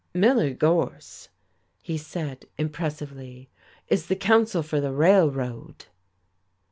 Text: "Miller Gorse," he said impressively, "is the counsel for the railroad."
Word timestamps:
"Miller 0.15 0.51
Gorse," 0.55 1.29
he 1.83 1.95
said 1.95 2.45
impressively, 2.57 3.51
"is 3.87 4.07
the 4.07 4.15
counsel 4.15 4.63
for 4.63 4.81
the 4.81 4.91
railroad." 4.91 5.85